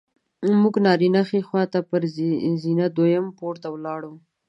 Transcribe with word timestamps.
موږ 0.61 0.75
نارینه 0.85 1.21
ښي 1.29 1.39
خوا 1.47 1.63
ته 1.73 1.79
پر 1.89 2.01
زینه 2.63 2.85
دویم 2.97 3.25
پوړ 3.37 3.53
ته 3.63 3.67
ولاړو. 3.71 4.13